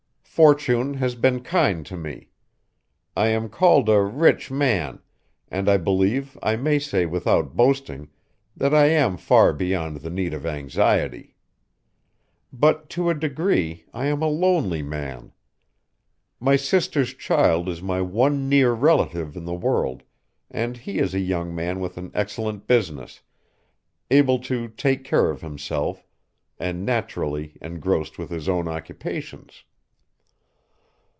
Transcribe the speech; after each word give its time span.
Fortune 0.33 0.93
has 0.95 1.13
been 1.15 1.41
kind 1.41 1.85
to 1.85 1.95
me. 1.97 2.31
I 3.17 3.27
am 3.27 3.47
called 3.49 3.89
a 3.89 3.99
rich 4.01 4.49
man, 4.49 4.99
and 5.49 5.67
I 5.69 5.75
believe 5.77 6.35
I 6.41 6.55
may 6.55 6.79
say 6.79 7.05
without 7.05 7.55
boasting 7.55 8.07
that 8.57 8.73
I 8.73 8.87
am 8.87 9.17
far 9.17 9.51
beyond 9.53 9.97
the 9.97 10.09
need 10.09 10.33
of 10.33 10.45
anxiety. 10.47 11.35
But 12.51 12.89
to 12.91 13.09
a 13.09 13.13
degree 13.13 13.85
I 13.93 14.05
am 14.07 14.21
a 14.23 14.27
lonely 14.27 14.81
man. 14.81 15.33
My 16.39 16.55
sister's 16.55 17.13
child 17.13 17.67
is 17.69 17.81
my 17.83 17.99
one 18.01 18.47
near 18.49 18.71
relative 18.71 19.35
in 19.35 19.43
the 19.45 19.53
world, 19.53 20.01
and 20.49 20.75
he 20.77 20.97
is 20.97 21.13
a 21.13 21.19
young 21.19 21.53
man 21.53 21.79
with 21.81 21.97
an 21.97 22.09
excellent 22.15 22.65
business, 22.67 23.21
able 24.09 24.39
to 24.39 24.69
take 24.69 25.03
care 25.03 25.29
of 25.29 25.41
himself, 25.41 26.07
and 26.57 26.83
naturally 26.85 27.57
engrossed 27.61 28.17
with 28.17 28.29
his 28.31 28.47
own 28.49 28.67
occupations. 28.69 29.65